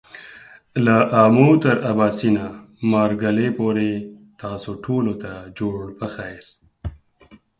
له 0.85 0.97
آمو 1.23 1.49
تر 1.63 1.77
آباسينه، 1.91 2.45
مارګله 2.91 3.47
پورې 3.57 3.91
تاسو 4.41 4.71
ټولو 4.85 5.13
ته 5.23 5.31
جوړ 5.57 5.77
پخير! 5.99 6.43